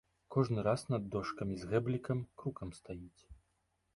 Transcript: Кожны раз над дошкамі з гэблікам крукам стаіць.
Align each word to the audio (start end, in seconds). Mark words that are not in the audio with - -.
Кожны 0.35 0.63
раз 0.67 0.83
над 0.93 1.03
дошкамі 1.15 1.55
з 1.63 1.69
гэблікам 1.73 2.23
крукам 2.43 2.69
стаіць. 2.81 3.21